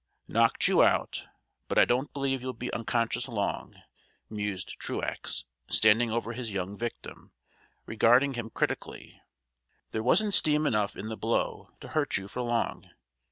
"Knocked 0.27 0.67
you 0.67 0.81
out, 0.81 1.27
but 1.67 1.77
I 1.77 1.85
don't 1.85 2.11
believe 2.11 2.41
you'll 2.41 2.53
be 2.53 2.73
unconscious 2.73 3.27
long," 3.27 3.75
mused 4.31 4.73
Truax, 4.79 5.45
standing 5.67 6.09
over 6.09 6.33
his 6.33 6.51
young 6.51 6.75
victim, 6.75 7.33
regarding 7.85 8.33
him 8.33 8.49
critically. 8.49 9.21
"There 9.91 10.01
wasn't 10.01 10.33
steam 10.33 10.65
enough 10.65 10.95
in 10.95 11.09
the 11.09 11.17
blow 11.17 11.69
to 11.81 11.89
hurt 11.89 12.17
you 12.17 12.27
for 12.27 12.41
long. 12.41 12.89